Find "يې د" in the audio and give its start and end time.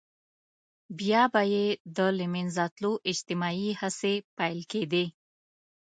1.53-1.97